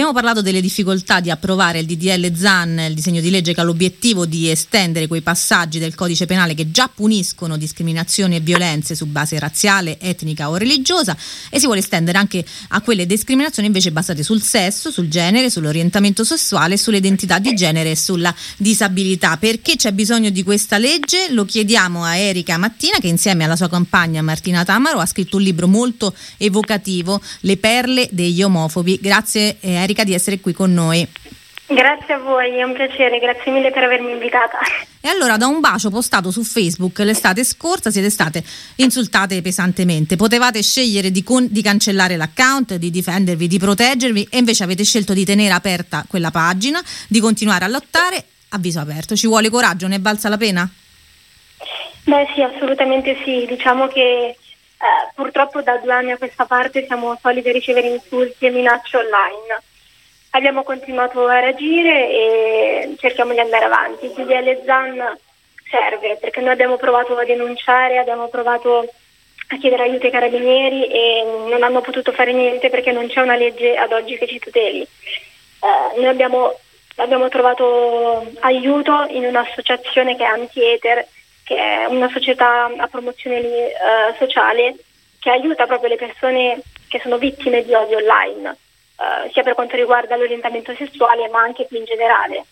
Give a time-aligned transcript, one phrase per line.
[0.00, 3.64] abbiamo parlato delle difficoltà di approvare il DDL ZAN, il disegno di legge che ha
[3.64, 9.04] l'obiettivo di estendere quei passaggi del codice penale che già puniscono discriminazioni e violenze su
[9.04, 11.14] base razziale, etnica o religiosa
[11.50, 16.24] e si vuole estendere anche a quelle discriminazioni invece basate sul sesso, sul genere, sull'orientamento
[16.24, 19.36] sessuale, sull'identità di genere e sulla disabilità.
[19.36, 21.26] Perché c'è bisogno di questa legge?
[21.28, 25.42] Lo chiediamo a Erika Mattina che insieme alla sua compagna Martina Tamaro ha scritto un
[25.42, 28.98] libro molto evocativo, Le perle degli omofobi.
[29.02, 31.06] Grazie eh, Erika di essere qui con noi.
[31.66, 34.58] Grazie a voi, è un piacere, grazie mille per avermi invitata.
[35.00, 38.42] E allora, da un bacio postato su Facebook l'estate scorsa, siete state
[38.76, 40.16] insultate pesantemente.
[40.16, 45.12] Potevate scegliere di, con- di, cancellare l'account, di difendervi, di proteggervi, e invece avete scelto
[45.12, 49.14] di tenere aperta quella pagina, di continuare a lottare a viso aperto.
[49.14, 50.68] Ci vuole coraggio, ne è valsa la pena?
[52.04, 53.44] Beh, sì, assolutamente sì.
[53.48, 54.36] Diciamo che eh,
[55.14, 59.68] purtroppo da due anni a questa parte siamo soliti ricevere insulti e minacce online
[60.30, 64.06] abbiamo continuato a reagire e cerchiamo di andare avanti.
[64.06, 65.18] Il DDL ZAN
[65.70, 68.88] serve perché noi abbiamo provato a denunciare, abbiamo provato
[69.52, 73.36] a chiedere aiuto ai carabinieri e non hanno potuto fare niente perché non c'è una
[73.36, 74.86] legge ad oggi che ci tuteli.
[75.60, 76.58] Uh, noi abbiamo,
[76.96, 81.06] abbiamo, trovato aiuto in un'associazione che è Anti-Ether,
[81.44, 84.76] che è una società a promozione uh, sociale
[85.18, 88.56] che aiuta proprio le persone che sono vittime di odio online
[89.00, 92.44] eh, sia per quanto riguarda l'orientamento sessuale ma anche più in generale.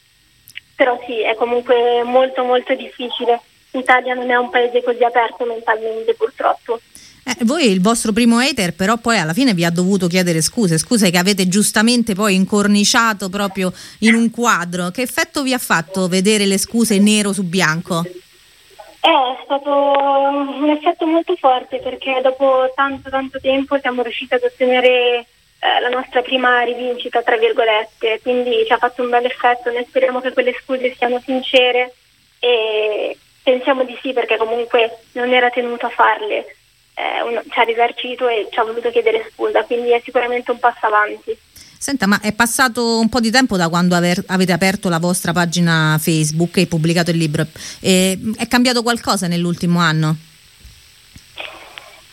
[0.75, 3.41] Però sì, è comunque molto molto difficile.
[3.73, 6.81] L'Italia non è un paese così aperto mentalmente purtroppo.
[7.25, 10.79] Eh, voi il vostro primo hater però poi alla fine vi ha dovuto chiedere scuse,
[10.79, 14.91] scuse che avete giustamente poi incorniciato proprio in un quadro.
[14.91, 18.03] Che effetto vi ha fatto vedere le scuse nero su bianco?
[18.07, 24.43] Eh, è stato un effetto molto forte perché dopo tanto tanto tempo siamo riusciti ad
[24.43, 25.27] ottenere
[25.61, 29.85] eh, la nostra prima rivincita, tra virgolette, quindi ci ha fatto un bel effetto, noi
[29.89, 31.95] speriamo che quelle scuse siano sincere
[32.39, 36.55] e pensiamo di sì perché comunque non era tenuto a farle,
[36.95, 40.59] eh, uno, ci ha risarcito e ci ha voluto chiedere scusa, quindi è sicuramente un
[40.59, 41.37] passo avanti.
[41.81, 45.33] Senta, ma è passato un po' di tempo da quando aver, avete aperto la vostra
[45.33, 47.47] pagina Facebook e pubblicato il libro.
[47.81, 50.17] E, è cambiato qualcosa nell'ultimo anno?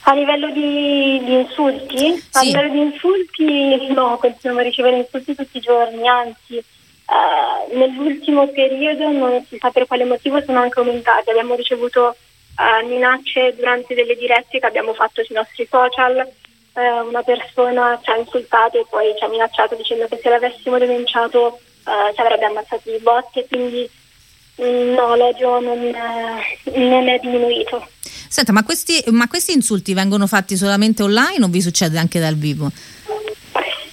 [0.08, 2.16] A livello di, di insulti?
[2.16, 2.30] Sì.
[2.34, 8.48] A livello di insulti no, continuiamo a ricevere insulti tutti i giorni, anzi uh, nell'ultimo
[8.50, 11.32] periodo non si sa per quale motivo sono anche aumentati.
[11.32, 12.16] Abbiamo ricevuto
[12.58, 16.32] uh, minacce durante delle dirette che abbiamo fatto sui nostri social.
[16.74, 20.78] Uh, una persona ci ha insultato e poi ci ha minacciato dicendo che se l'avessimo
[20.78, 21.60] denunciato
[22.16, 23.88] ci avrebbe ammazzato di botte, quindi
[24.60, 25.96] mm, no, l'odio non,
[26.74, 27.88] non è diminuito.
[28.35, 32.35] Senta, ma questi, ma questi insulti vengono fatti solamente online o vi succede anche dal
[32.35, 32.69] vivo?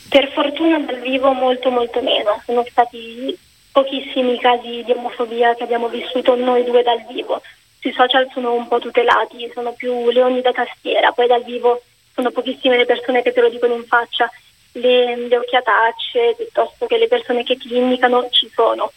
[0.08, 3.38] Per fortuna dal vivo molto molto meno, sono stati
[3.70, 7.40] pochissimi casi di omofobia che abbiamo vissuto noi due dal vivo.
[7.78, 11.80] Sui social sono un po' tutelati, sono più leoni da tastiera, poi dal vivo
[12.12, 14.28] sono pochissime le persone che te lo dicono in faccia,
[14.72, 18.90] le, le occhiatacce piuttosto che le persone che ti indicano ci sono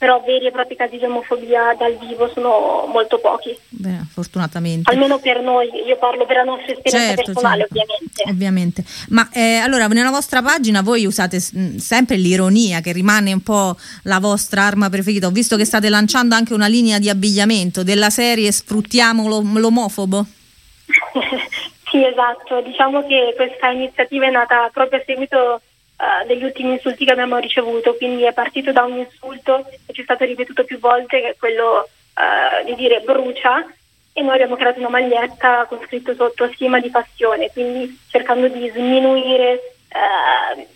[0.00, 3.54] però veri e propri casi di omofobia dal vivo sono molto pochi.
[3.68, 4.90] Beh, fortunatamente.
[4.90, 7.74] Almeno per noi, io parlo per la nostra esperienza certo, personale certo.
[7.74, 8.22] ovviamente.
[8.30, 8.84] Ovviamente.
[9.10, 13.76] Ma eh, allora nella vostra pagina voi usate mh, sempre l'ironia che rimane un po'
[14.04, 15.26] la vostra arma preferita.
[15.26, 20.24] Ho visto che state lanciando anche una linea di abbigliamento della serie Sfruttiamo l'omofobo.
[21.90, 22.62] sì, esatto.
[22.62, 25.60] Diciamo che questa iniziativa è nata proprio a seguito
[26.00, 30.00] uh, degli ultimi insulti che abbiamo ricevuto, quindi è partito da un insulto che ci
[30.00, 33.64] è stato ripetuto più volte, che è quello uh, di dire brucia,
[34.12, 38.68] e noi abbiamo creato una maglietta con scritto sotto stima di passione, quindi cercando di
[38.70, 40.66] sminuire uh,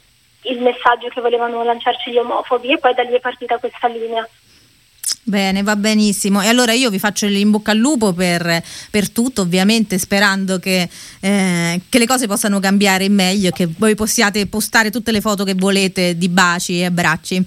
[0.43, 4.29] il messaggio che volevano lanciarci gli omofobi e poi da lì è partita questa linea.
[5.27, 6.43] Bene, va benissimo.
[6.43, 10.87] E allora io vi faccio in bocca al lupo per, per tutto, ovviamente sperando che,
[11.21, 15.45] eh, che, le cose possano cambiare in meglio che voi possiate postare tutte le foto
[15.45, 17.43] che volete di baci e abbracci.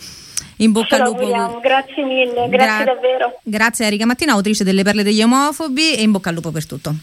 [0.57, 1.59] In bocca al lupo.
[1.61, 3.39] Grazie mille, grazie Gra- davvero.
[3.43, 6.95] Grazie Erika Mattina, autrice delle Perle degli Omofobi e in bocca al lupo per tutto.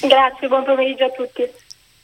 [0.00, 1.42] Grazie, buon pomeriggio a tutti.